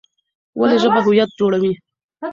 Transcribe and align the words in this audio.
ولې 0.59 0.77
ژبه 0.83 0.99
هویت 1.05 1.29
جوړوي؟ 1.39 1.73